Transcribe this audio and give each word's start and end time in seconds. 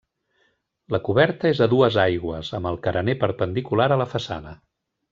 La 0.95 0.99
coberta 1.09 1.51
és 1.51 1.61
a 1.65 1.69
dues 1.75 1.99
aigües, 2.05 2.51
amb 2.61 2.73
el 2.73 2.83
carener 2.89 3.19
perpendicular 3.27 3.91
a 3.99 4.03
la 4.05 4.13
façana. 4.17 4.61